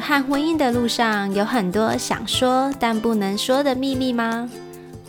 [0.00, 4.48] 和婚姻的路上，有很多想说但不能说的秘密吗？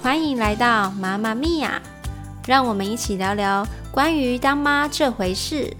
[0.01, 1.81] 欢迎来到妈妈咪呀，
[2.47, 5.75] 让我们一起聊聊关于当妈这回事。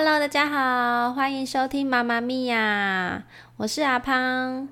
[0.00, 3.24] Hello，大家好，欢迎收听妈妈咪呀，
[3.56, 4.68] 我是阿胖。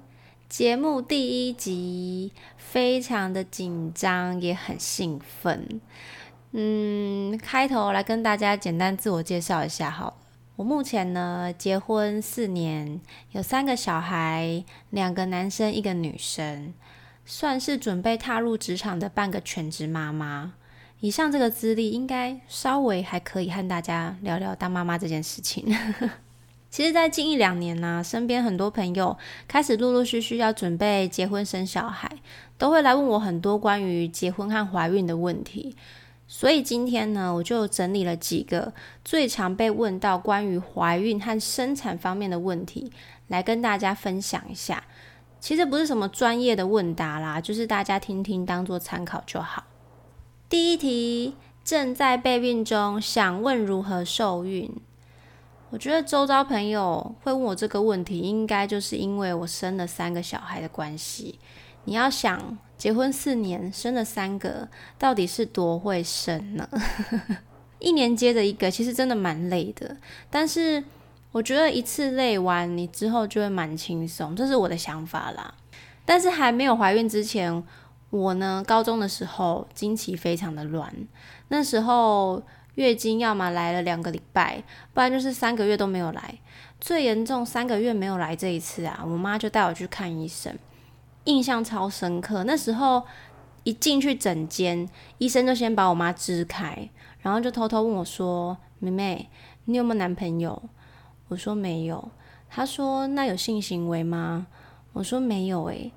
[0.48, 5.80] 节目第一集，非常的紧张，也很兴奋。
[6.52, 10.14] 嗯，开头来跟大家简单自我介绍一下好了。
[10.54, 13.00] 我目前呢，结婚四年，
[13.32, 16.72] 有三个小孩，两个男生，一个女生，
[17.24, 20.52] 算是准备踏入职场的半个全职妈妈。
[21.06, 25.64] 以上这个资历，应该稍微还可以和大家聊聊当妈妈这件事情。
[26.68, 32.10] 其实，在近一两年呢，身边很多朋友开始陆陆续续要准备结婚生小孩，
[32.58, 35.76] 都会来问我很多关于结婚和怀孕的问题。
[36.26, 38.72] 所以今天呢，我就整理了几个
[39.04, 42.90] 最常被问到关于怀孕和生产方面的问题，
[43.28, 44.82] 来跟大家分享一下。
[45.38, 49.62] 其实不是什么专业的问答啦，就是大家听听当做参考就好。
[50.48, 54.70] 第一题，正在备孕中，想问如何受孕。
[55.70, 61.40] 我觉得周遭朋友会问我这个问题，应该就是因为我生了三个小孩的关系。
[61.86, 66.68] 你要想，结婚四年生了三个，到底是多会生呢？
[67.80, 69.96] 一年接着一个，其实真的蛮累的。
[70.30, 70.84] 但是
[71.32, 75.52] 我觉得一次累完，你之后就会蛮轻松，这是我的想法啦。
[76.04, 77.64] 但是还没有怀孕之前。
[78.10, 80.92] 我呢，高中的时候经期非常的乱，
[81.48, 82.42] 那时候
[82.76, 84.62] 月经要么来了两个礼拜，
[84.94, 86.38] 不然就是三个月都没有来。
[86.80, 90.56] 最严重三个月没有来这一次啊，我妈就带我去看医生，
[91.24, 92.44] 印象超深刻。
[92.44, 93.02] 那时候
[93.64, 96.88] 一进去诊间，医生就先把我妈支开，
[97.20, 99.28] 然后就偷偷问我说：“妹妹，
[99.64, 100.62] 你有没有男朋友？”
[101.28, 102.10] 我说没有。
[102.48, 104.46] 他说：“那有性行为吗？”
[104.92, 105.92] 我说没有诶。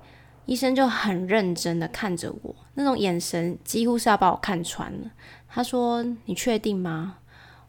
[0.50, 5.08] 医生就很认真的看着我，那种眼神几乎是要把我看穿了。
[5.48, 7.18] 他说：“你确定吗？”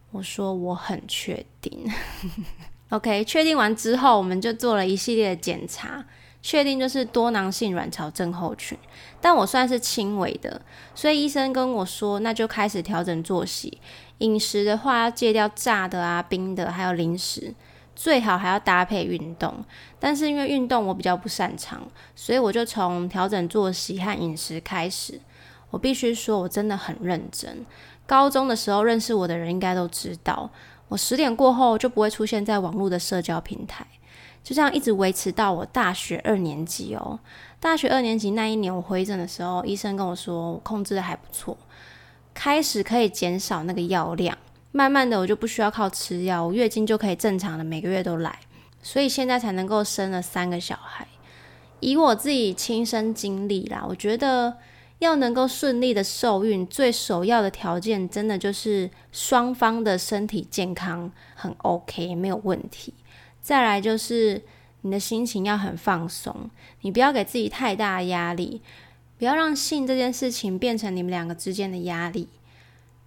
[0.09, 1.88] 我说：“我很确定。
[2.90, 6.03] ”OK，确定完之后，我们就做了一系列的检查，
[6.42, 8.75] 确定就是多囊性卵巢症候群，
[9.22, 10.59] 但我算是轻微的，
[10.96, 13.78] 所以医生跟我说，那就开始调整作息，
[14.18, 17.53] 饮食的话要戒掉炸的啊、冰的，还有零食。
[17.96, 19.63] 最好还要搭配运动，
[20.00, 21.81] 但是因为运动我比较不擅长，
[22.16, 25.19] 所以我就从调整作息和饮食开始。
[25.69, 27.66] 我必须说，我真的很认真。
[28.06, 30.50] 高中的时候认识我的人应该都知道，
[30.90, 33.85] 我十点过后就不会出现在网络的社交平台，
[34.44, 37.19] 就这样一直维持到我大学二年级哦。
[37.59, 41.56] 大学二年级那一年我回诊的时候，医生跟我说我控制的还不错，
[42.34, 44.38] 开始可以减少那个药量。
[44.72, 48.40] 慢慢的，我就不需要靠吃药，我月经就可以正常的每个月都来，
[48.82, 51.08] 所以现在才能够生了三个小孩。
[51.82, 54.56] 以我自己亲身经历啦，我觉得
[55.00, 62.94] 要能够顺利的受孕，最首要的条件，真的就是双方的身体健康很 OK，没有问题。
[63.42, 64.42] 再来就是
[64.81, 66.50] 你的心情要很放松，
[66.81, 68.62] 你不要给自己太大的压力，
[69.18, 72.30] 不要让性这件事情变成你们两个之间的压力。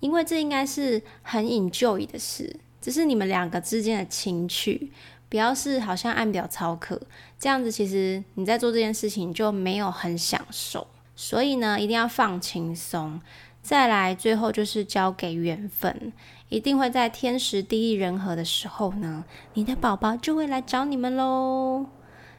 [0.01, 4.91] 因为这应该是很 enjoy 的事，只是你们两个之间的情趣，
[5.29, 7.01] 不要是好像按表操课
[7.39, 10.87] 这样子，其实你在做这件事情就没有很享受。
[11.17, 13.21] 所以呢，一定要放轻松。
[13.63, 16.13] 再来，最后就是交给缘分，
[16.51, 19.25] 一定会在天时地利人和的时候呢，
[19.55, 21.87] 你的宝宝就会来找你们喽。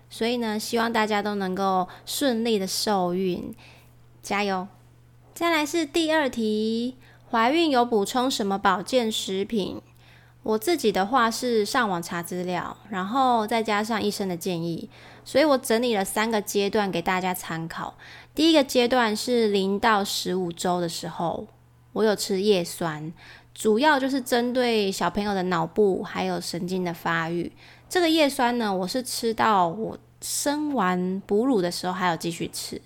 [0.07, 3.55] 所以呢，希望大家都能够顺利的受孕，
[4.21, 4.67] 加油！
[5.33, 6.95] 再来是第二题。
[7.31, 9.81] 怀孕有补充什么保健食品？
[10.43, 14.87] 我自己的话是上网查资料，然后再加上医生的建议，
[15.23, 17.95] 所以我整理了三个阶段给大家参考。
[18.35, 21.47] 第一个阶段是零到十五周的时候，
[21.93, 23.11] 我有吃叶酸，
[23.55, 27.51] 主要就是针对小朋友的脑部还有神经的发育。
[27.89, 32.79] 这个叶酸呢，我是吃到我生完哺乳的时候还有继续吃。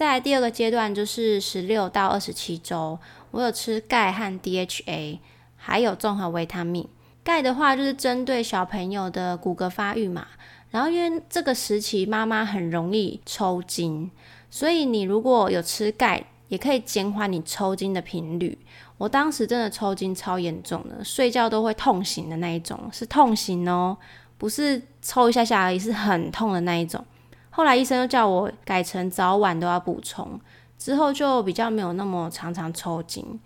[0.00, 2.98] 再来第二个阶段就是十六到二十七周。
[3.32, 5.18] 我有吃钙和 DHA，
[5.56, 6.88] 还有综合维他命。
[7.22, 10.26] 钙的话就是针对小朋友的骨骼发育嘛。
[10.70, 14.10] 然后因为这个时期妈妈很容易抽筋，
[14.48, 18.58] 所以你如果有吃钙，也可以减缓你抽筋的频率。
[18.96, 23.98] 我当时真的抽筋超严重的，睡觉都会痛醒的那一种，是痛醒哦，
[24.38, 27.04] 不是抽一下下而已，是很痛的那一种。
[27.50, 30.40] 后来医生又叫我改成早晚都要补充，
[30.78, 33.38] 之后就比较没有那么常常抽筋。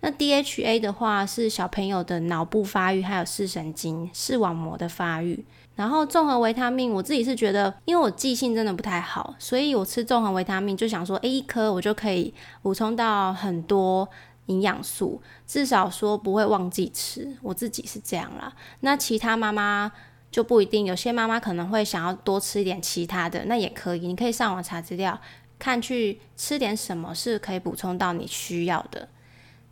[0.00, 5.44] 那 DHA 的话是小朋友的脑部发育，还有视神经、视网膜的发育。
[5.76, 12.32] 然后综合维他命，我自己是觉得，因为我记性真的不太好，所以我吃综合维他命就想说，诶，一颗我就可以
[12.62, 14.08] 补充到很多
[14.46, 17.36] 营养素，至少说不会忘记吃。
[17.42, 18.52] 我自己是这样啦。
[18.80, 19.92] 那其他妈妈
[20.30, 25.20] 就不一定，有些妈妈可能会想要多吃一点其他的，那也可以，你可以上网查资料，
[25.58, 29.08] 看去吃点什么是可以补充到你需要的。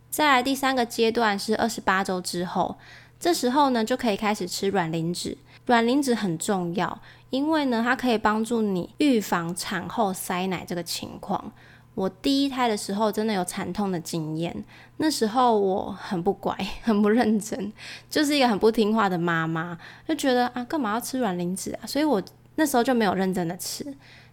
[0.09, 2.77] 再来第三个阶段是二十八周之后，
[3.19, 5.37] 这时候呢就可以开始吃卵磷脂。
[5.67, 11.51] 卵磷脂很重要，因为呢它可以帮助你预防产后塞奶这个情况。
[11.99, 14.55] 我第一胎的时候真的有惨痛的经验，
[14.95, 17.73] 那时候我很不乖，很不认真，
[18.09, 21.83] 就是一个很不听话的妈妈，就觉得啊干嘛要吃卵磷脂啊？
[21.85, 22.23] 所以我
[22.55, 23.85] 那时候就没有认真的吃，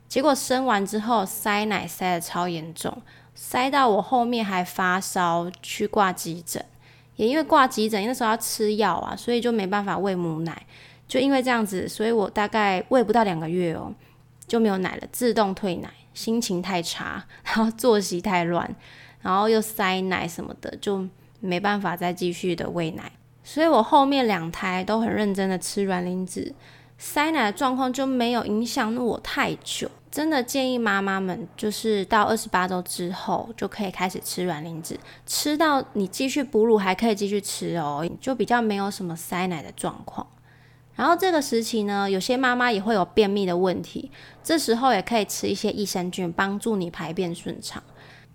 [0.06, 2.96] 结果生完之后塞奶塞的超严重。
[3.34, 6.64] 塞到我后面还发烧，去挂急诊，
[7.16, 10.64] 也因为挂急诊，那时候要吃药啊，所以就没办法喂母奶。
[11.08, 13.92] 就因为这样子，所以我大概喂不到两个月哦，
[14.46, 15.90] 就没有奶了，自动退奶。
[16.16, 18.74] 心情太差， 然后作息太乱，
[19.20, 21.06] 然后又塞奶什么的，就
[21.38, 23.12] 没办法再继续的喂奶。
[23.44, 26.52] 所以我后面两胎都很认真的吃软磷脂，
[26.98, 29.88] 塞奶的状况就没有影响我太久。
[30.10, 40.26] 真的建议妈妈们，就是到二十八周之后就可以开始吃软磷脂，吃到你继续哺乳还可以继续吃哦，就比较没有什么塞奶的状况。
[40.96, 44.10] 然后这个时期呢，有些妈妈也会有便秘的问题，
[44.42, 47.82] 这时候也可以吃一些益生菌，帮助你排便顺畅。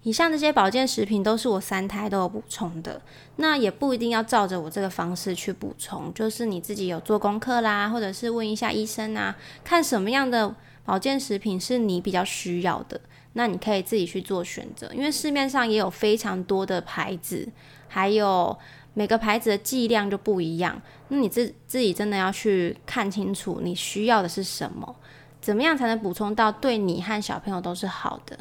[0.04, 3.02] 以上这些保健食品都是我三胎都有补充的，
[3.36, 10.56] 那也不一定要照着我这个方式去补充，就是你自己有做功课啦，或者是问一下医生啊，看什么样的。
[10.84, 13.00] 保健食品是你比较需要的，
[13.34, 17.48] 那你可以自己去做选择，因为市面上也有非常多的牌子，
[17.88, 18.58] 还有
[18.94, 24.96] 每个牌子的剂量就不一样，那你自自己真的要去看清楚你需要的是什么，
[25.40, 28.38] 怎么样才能补充到对你和小朋友都是好的。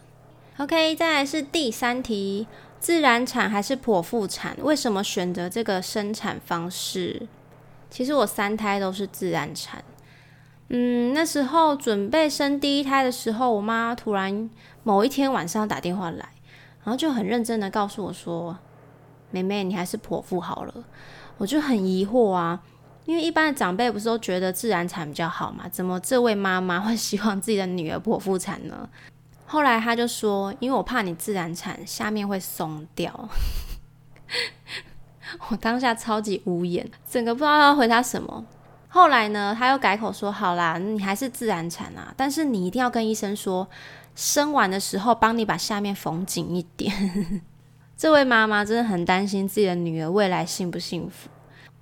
[0.59, 2.47] OK，再来是第三题，
[2.79, 4.57] 自然产还是剖腹产？
[4.61, 7.29] 为什么选择这个生产方式？
[7.89, 9.83] 其实我三胎都是自然产。
[10.69, 14.49] 嗯，那时候准备生第一胎的时候，我妈突然
[14.83, 16.29] 某一天晚上打电话来，
[16.85, 18.57] 然后就很认真的告诉我说
[19.31, 20.75] ：“妹妹，你还是剖腹好了。”
[21.39, 22.61] 我就很疑惑啊，
[23.07, 25.67] 因为一般的长辈不是都觉得自然产比较好嘛？
[25.71, 28.89] 怎么这位妈妈会希望自己的女儿剖腹产呢？
[29.47, 33.29] 后来她就说：“因为我怕你自然产下面会松掉。”
[35.49, 38.45] 我当下超级无言，整个不知道要回答什么。
[38.89, 43.69] 后来呢，他又改口说：“好啦，你还是自然产啊，但是你一定要跟医生说，
[44.15, 47.43] 生完的时候帮你把下面缝紧一点。”
[48.01, 51.29] 这位妈妈真的很担心自己的女儿未来幸不幸福。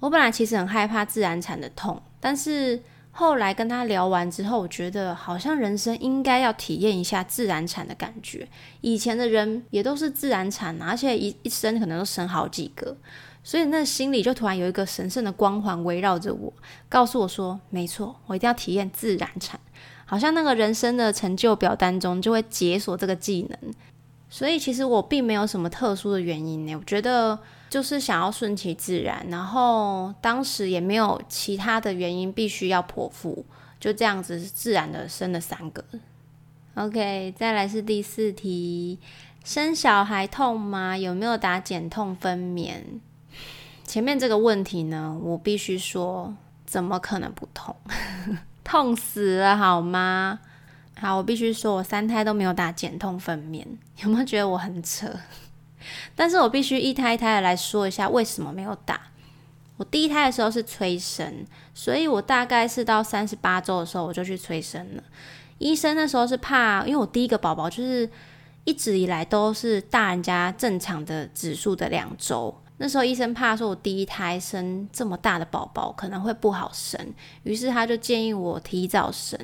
[0.01, 2.83] 我本来其实很害怕自然产的痛，但是
[3.13, 8.49] 后来跟她聊完之后，我觉得好像人生应该要体验一下自然产的感觉。
[8.81, 12.97] 以前的人也都是自然产，而且一一生可能都生好几个。
[13.45, 16.53] 所以那心里就突然有一个神圣的光环围绕着我，
[16.89, 19.61] 告诉我说：“没错，我一定要体验自然产。”
[20.05, 23.73] 好像那个人生的成就表单中就会解锁这个技能。
[24.31, 27.39] 所以其实我并没有什么特殊的原因呢，我觉得
[27.71, 33.45] 就是想要顺其自然，然后当时也没有其他的原因必须要剖腹，
[33.81, 35.85] 就这样子自然的生了三个。
[36.75, 38.99] OK，再来是第四题：
[39.45, 40.97] 生小孩痛吗？
[40.97, 43.01] 有没有打减痛分娩？
[43.85, 46.35] 前面这个问题呢，我必须说，
[46.67, 47.75] 怎么可能不痛？
[48.63, 50.41] 痛死了好吗？
[51.01, 53.65] 好，我必须说，我三胎都没有打减痛分娩，
[54.03, 55.09] 有没有觉得我很扯？
[56.17, 59.01] 但是我必须一胎一胎的来说一下为什么没有打。
[59.77, 65.03] 我第一胎的时候是催生，所以我大概是到三十八周的时候我就去催生了。
[65.59, 68.11] 医生那时候是怕，因为我第一个宝宝就是
[68.65, 72.61] 一直以来都是大人家正常的指数的两周。
[72.79, 77.15] 那时候医生怕说我第一胎生这么大的宝宝可能会不好生，
[77.45, 79.39] 于是他就建议我提早生。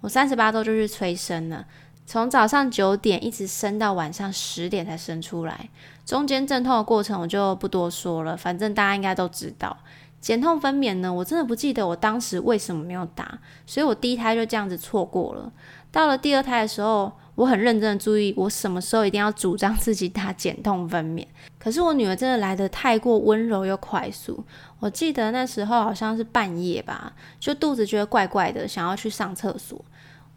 [0.00, 1.66] 我三十八周就去催生了，
[2.06, 5.68] 从早上九点一直生到晚上十点才生出来。
[6.04, 9.76] 中间阵痛的过程我就不多说了，反正大家应该都知道。
[10.20, 15.52] 减痛分娩呢，我真的不记得我当时为什么没有打，所以我第一胎就这样子错过了。
[15.90, 17.12] 到了第二胎的时候。
[17.38, 21.24] 我很认真的注意，我什么时候一定要主张自己打减痛分娩。
[21.56, 24.44] 可是我女儿真的来的太过温柔又快速。
[24.80, 29.80] 我记得那时候好像是半夜吧，就肚子觉得怪怪的，想要去上厕所，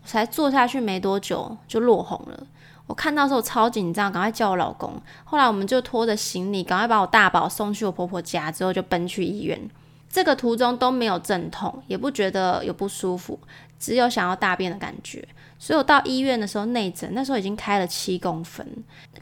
[0.04, 2.48] 才坐下去没多久就落红了。
[2.88, 5.02] 我看到时候超紧张，赶快叫我老公。
[5.24, 9.70] 后来我们就拖着行李，赶快把我大宝送去我婆婆家，之后就奔去医院。
[10.10, 13.40] 这个途中都没有阵痛，也不觉得有不舒服，
[13.80, 15.26] 只有想要大便的感觉。
[15.58, 18.68] 所以我到医院的时候内诊，那时候已经开了七公分。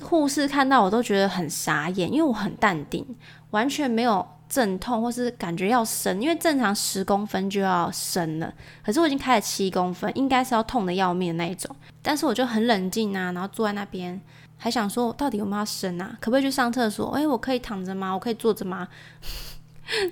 [0.02, 3.06] 护士看到我都觉得很傻眼，因为我很淡定，
[3.52, 8.54] 完全没有阵痛或是感觉要生，因为正常十公分就要生了，
[8.84, 11.76] 可是我已经开了七公分，应该是要痛的要命的那一种。
[12.02, 14.20] 但是我就很冷静啊，然后坐在那边，
[14.58, 16.18] 还想说到底有没有要生啊？
[16.20, 17.12] 可不可以去上厕所？
[17.16, 18.14] 诶，我可以躺着吗？
[18.14, 18.88] 我可以坐着吗？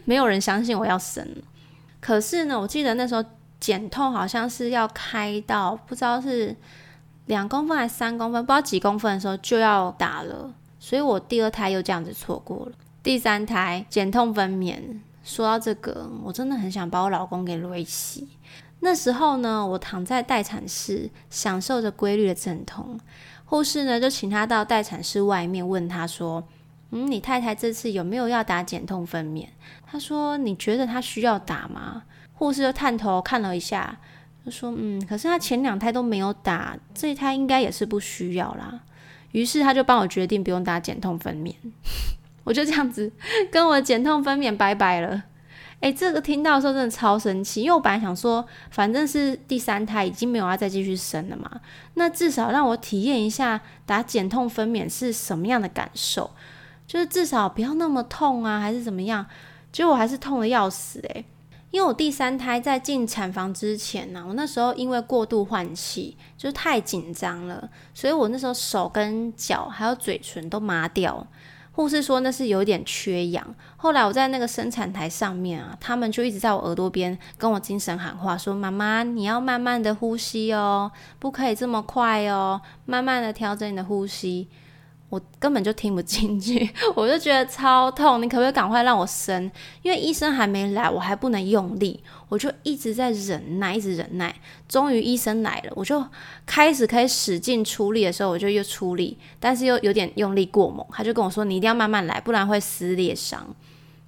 [0.06, 1.28] 没有人相信我要生。
[2.00, 3.24] 可是呢，我记得那时候。
[3.60, 6.56] 减痛好像是要开到不知道是
[7.26, 12.72] 两公分还是三公分，不知道几公分的时候就要打了，所以我第二胎又这样子错过了。
[13.08, 18.28] 第三胎减痛分娩，说到这个，我真的很想把我老公给累死。
[18.82, 23.00] 那时候呢，我躺在待产室，享受着规律的阵痛，
[23.46, 26.44] 护士呢就请他到待产室外面，问他说
[26.92, 29.48] ：“嗯，你太太这次有没有要打减痛分娩？”
[29.90, 32.04] 他说：“你觉得他需要打吗？”
[32.36, 33.98] 护士就探头看了一下，
[34.46, 38.82] 就说：“嗯，可是他前两胎都没有打，这一胎应该也是不需要啦。”
[39.32, 41.56] 于是他就帮我决定不用打减痛分娩，
[42.48, 43.12] 我就这样子
[43.52, 45.22] 跟我减痛分娩拜拜了。
[45.82, 51.52] 诶，这个听到的时候真的超生气，因为我本来想说，反正是第三胎已经没有要再继续生了嘛，
[51.96, 56.32] 那至少让我体验一下打减痛分娩是什么样的感受，
[56.88, 59.26] 就是至少不要那么痛啊，还是怎么样？
[59.72, 61.26] 结果我还是痛的要死诶。
[61.70, 71.28] 因为我第三胎在进产房之前呢，我那时候因为过度换气，就是太紧张了，所以我那时候手跟脚还有嘴唇都麻掉。
[71.78, 73.56] 护士说那是有点缺氧。
[73.76, 84.48] 后来我在那个生产台上面啊，他们就一直在我耳朵边跟我精神喊话，说：“妈妈，你要慢慢的呼吸哦，不可以这么快哦，慢慢的调整你的呼吸。”
[85.10, 88.22] 我根本就听不进去， 我就觉得超痛。
[88.22, 89.50] 你可不可以赶快让我生？
[89.82, 94.36] 因为医生还没来，我还不能用力，我就一直在忍耐，一直忍耐。
[94.68, 96.06] 终于医生来了，我就
[96.46, 100.86] 开始可以使劲出力的时候，我就又出力，但是又有点用力过猛。
[100.92, 103.48] 他就跟我说：“你一定要慢慢来，不然会撕裂伤。”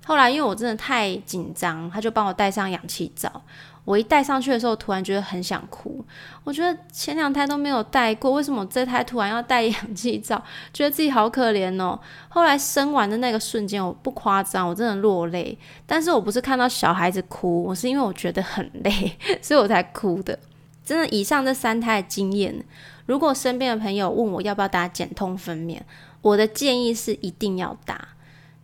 [0.05, 3.41] 后来因为我真的太紧张，他就帮我戴上氧气罩。
[3.89, 6.05] 我一戴上去的时候，突然觉得很想哭。
[6.43, 10.39] 我觉得前两胎都没有戴过，为什么这胎突然要戴氧气罩？
[10.71, 11.99] 觉得自己好可怜哦。
[12.27, 15.57] 后来生完的那个瞬间，我不夸张，我真的落泪。
[15.87, 20.37] 但是我不是看到小孩子哭，我是因为我觉得很累，所以我才哭的。
[20.85, 22.63] 真的，以上这三胎的经验，
[23.07, 25.79] 如果身边的朋友问我要不要打减痛分娩，
[26.21, 28.09] 我的建议是一定要打。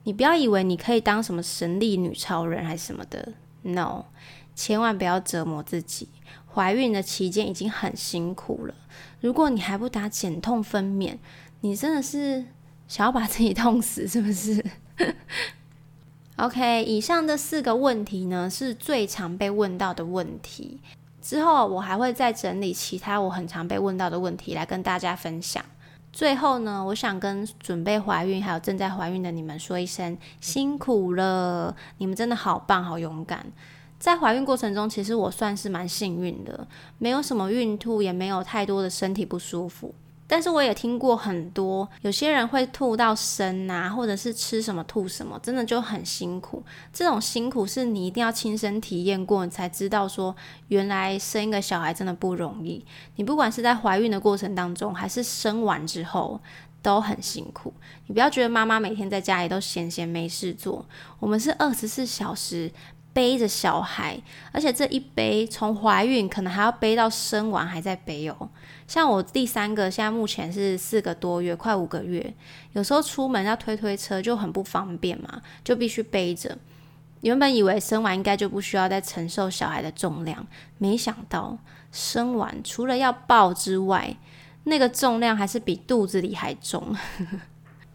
[0.04, 4.06] 你不要以为你可以当什么神力女超人还是什么的，no。
[4.56, 6.08] 千万不要折磨自己，
[6.52, 8.74] 怀孕的期间已经很辛苦了。
[9.20, 11.18] 如果你还不打减痛分娩，
[11.62, 12.46] 你真的是
[12.88, 14.64] 想要把自己痛死，是不是
[16.38, 20.80] ？OK，以上这四个问题呢，是最常被问到的问题。
[21.22, 25.64] 之后我还会再整理其他我很常被问到的问题来跟大家分享。
[26.14, 33.46] 最后呢，我想跟准备怀孕还有正在怀孕的你们说一声辛苦了，你们真的好棒，好勇敢。
[33.98, 39.94] 在怀孕过程中，其实我算是蛮幸运的，没有什么孕吐，也没有太多的身体不舒服。
[40.28, 46.64] 但是我也听过很多，有些人会吐到生啊，或者是吃什么吐什么，真的就很辛苦。
[46.92, 50.36] 这种辛苦是你一定要亲身体验过，你才知道说，
[50.70, 52.84] 原来生一个小孩真的不容易。
[53.18, 56.42] 你不管是在怀孕的过程当中，还是生完之后，
[56.82, 57.72] 都很辛苦。
[58.08, 60.84] 你不要觉得妈妈每天在家里都闲闲没事做，
[61.20, 62.72] 我们是二十四小时。
[63.16, 68.50] 背着小孩，而且这一背从怀孕可能还要背到生完还在背哦。
[68.86, 72.36] 像我第三个，现在目前是四个多月，快五个月，
[72.74, 76.58] 有时候出门要推推车就很不方便嘛，就必须背着。
[77.22, 80.46] 原本以为生完应该就不需要再承受小孩的重量，
[80.78, 81.58] 没想到
[81.94, 84.18] 生完除了要抱之外，
[84.66, 86.94] 那个重量还是比肚子里还重。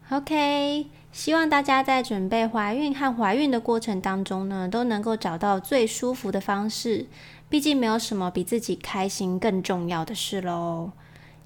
[0.09, 0.87] OK。
[1.11, 7.07] 希望大家在准备怀孕和怀孕的过程当中呢，都能够找到最舒服的方式。
[7.49, 10.91] 毕竟没有什么比自己开心更重要的事喽。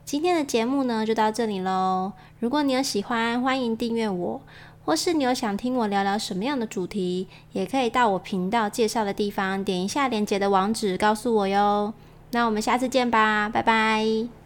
[0.04, 2.14] 今天的节目呢，就到这里喽。
[2.40, 4.42] 如果你有喜欢，欢迎订阅我；
[4.86, 11.92] 或是你有想听我聊聊什么样的主题，也可以到我频道介绍的地方点一下链接的网址，告诉我哟。
[12.32, 14.45] 那我们下次见吧，拜拜。